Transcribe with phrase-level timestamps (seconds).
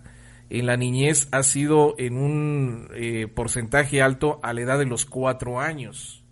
[0.50, 5.06] en la niñez ha sido en un eh, porcentaje alto a la edad de los
[5.06, 6.24] cuatro años.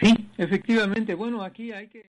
[0.00, 1.14] Sí, efectivamente.
[1.14, 2.10] Bueno, aquí hay que...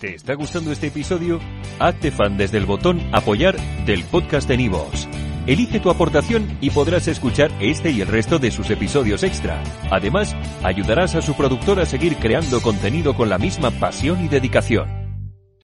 [0.00, 1.40] ¿Te está gustando este episodio?
[1.78, 5.08] Hazte fan desde el botón apoyar del podcast de Nivos.
[5.46, 9.62] Elige tu aportación y podrás escuchar este y el resto de sus episodios extra.
[9.90, 15.03] Además, ayudarás a su productor a seguir creando contenido con la misma pasión y dedicación.